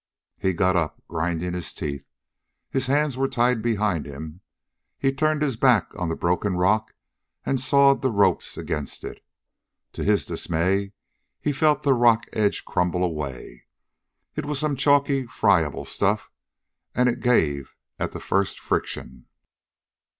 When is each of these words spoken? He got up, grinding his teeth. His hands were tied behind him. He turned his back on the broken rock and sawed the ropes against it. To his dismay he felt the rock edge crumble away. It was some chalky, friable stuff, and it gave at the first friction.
He 0.39 0.53
got 0.53 0.75
up, 0.75 0.99
grinding 1.07 1.53
his 1.53 1.73
teeth. 1.75 2.07
His 2.71 2.87
hands 2.87 3.17
were 3.17 3.27
tied 3.27 3.61
behind 3.61 4.07
him. 4.07 4.41
He 4.97 5.13
turned 5.13 5.43
his 5.43 5.57
back 5.57 5.91
on 5.95 6.09
the 6.09 6.15
broken 6.15 6.55
rock 6.57 6.95
and 7.45 7.59
sawed 7.59 8.01
the 8.01 8.09
ropes 8.09 8.57
against 8.57 9.03
it. 9.03 9.23
To 9.93 10.03
his 10.03 10.25
dismay 10.25 10.93
he 11.39 11.51
felt 11.51 11.83
the 11.83 11.93
rock 11.93 12.25
edge 12.33 12.65
crumble 12.65 13.03
away. 13.03 13.67
It 14.35 14.47
was 14.47 14.57
some 14.57 14.75
chalky, 14.75 15.27
friable 15.27 15.85
stuff, 15.85 16.31
and 16.95 17.07
it 17.07 17.19
gave 17.19 17.75
at 17.99 18.11
the 18.11 18.19
first 18.19 18.59
friction. 18.59 19.27